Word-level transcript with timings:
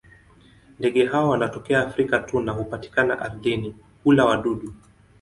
Ndege 0.79 1.05
hawa 1.05 1.29
wanatokea 1.29 1.87
Afrika 1.87 2.19
tu 2.19 2.39
na 2.41 2.51
hupatikana 2.51 3.19
ardhini; 3.19 3.75
hula 4.03 4.25
wadudu. 4.25 4.73